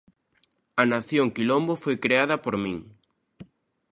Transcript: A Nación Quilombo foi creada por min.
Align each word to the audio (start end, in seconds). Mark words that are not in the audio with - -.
A 0.81 0.83
Nación 0.93 1.27
Quilombo 1.35 1.73
foi 1.83 1.95
creada 2.03 2.35
por 2.43 2.55
min. 2.63 2.77